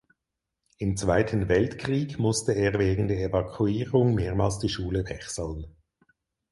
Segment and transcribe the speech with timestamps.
[0.79, 5.75] Im Zweiten Weltkrieg musste er wegen der Evakuierung mehrmals die Schule wechseln.